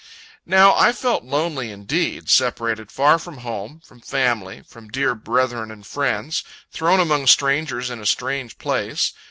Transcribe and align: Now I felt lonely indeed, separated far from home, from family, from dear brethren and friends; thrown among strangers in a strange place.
Now 0.47 0.73
I 0.73 0.93
felt 0.93 1.23
lonely 1.25 1.69
indeed, 1.71 2.27
separated 2.27 2.91
far 2.91 3.19
from 3.19 3.37
home, 3.37 3.81
from 3.85 4.01
family, 4.01 4.63
from 4.67 4.87
dear 4.89 5.13
brethren 5.13 5.69
and 5.69 5.85
friends; 5.85 6.43
thrown 6.71 6.99
among 6.99 7.27
strangers 7.27 7.91
in 7.91 8.01
a 8.01 8.07
strange 8.07 8.57
place. 8.57 9.13